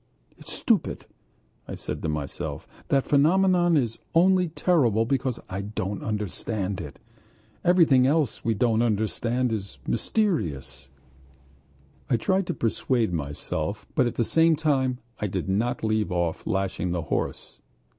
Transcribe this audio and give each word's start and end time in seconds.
"It's 0.35 0.51
stupid!" 0.51 1.05
I 1.67 1.75
said 1.75 2.01
to 2.01 2.09
myself. 2.09 2.67
"That 2.87 3.05
phenomenon 3.05 3.77
is 3.77 3.99
only 4.15 4.47
terrible 4.47 5.05
because 5.05 5.39
I 5.47 5.61
don't 5.61 6.01
understand 6.01 6.81
it; 6.81 6.99
everything 7.63 8.11
we 8.43 8.55
don't 8.55 8.81
understand 8.81 9.51
is 9.51 9.77
mysterious." 9.85 10.89
I 12.09 12.17
tried 12.17 12.47
to 12.47 12.55
persuade 12.55 13.13
myself, 13.13 13.85
but 13.93 14.07
at 14.07 14.15
the 14.15 14.23
same 14.25 14.55
time 14.55 14.97
I 15.19 15.27
did 15.27 15.47
not 15.47 15.83
leave 15.83 16.11
off 16.11 16.47
lashing 16.47 16.93
the 16.93 17.03
horse. 17.03 17.59